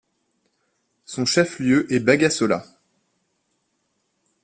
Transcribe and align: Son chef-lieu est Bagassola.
Son 1.05 1.25
chef-lieu 1.27 1.85
est 1.93 1.99
Bagassola. 1.99 2.65